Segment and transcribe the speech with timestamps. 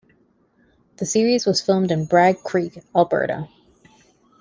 [0.97, 3.47] The series was filmed in Bragg Creek, Alberta.